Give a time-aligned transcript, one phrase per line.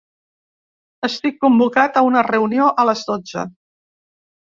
[1.09, 3.49] Estic convocat a una reunió a les dotze.